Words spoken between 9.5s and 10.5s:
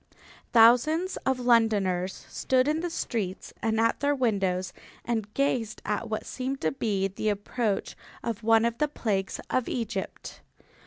of Egypt.